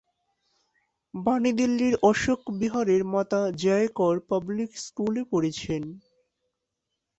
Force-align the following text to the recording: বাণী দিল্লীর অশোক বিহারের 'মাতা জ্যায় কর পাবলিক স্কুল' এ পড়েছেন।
বাণী 1.13 1.51
দিল্লীর 1.59 1.95
অশোক 2.03 2.39
বিহারের 2.59 3.01
'মাতা 3.05 3.41
জ্যায় 3.61 3.87
কর 3.97 4.15
পাবলিক 4.29 4.71
স্কুল' 4.77 5.17
এ 5.17 5.31
পড়েছেন। 5.31 5.83